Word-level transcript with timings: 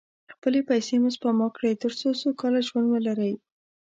خپلې 0.33 0.59
پیسې 0.69 0.95
مو 1.01 1.09
سپما 1.15 1.47
کړئ، 1.55 1.73
تر 1.83 1.91
څو 1.99 2.07
سوکاله 2.21 2.59
ژوند 2.67 2.87
ولرئ. 2.89 3.33